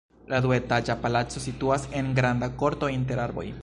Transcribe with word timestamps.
La 0.33 0.37
duetaĝa 0.45 0.95
palaco 1.03 1.45
situas 1.45 1.87
en 2.01 2.13
granda 2.21 2.53
korto 2.63 2.95
inter 2.99 3.27
arboj. 3.29 3.51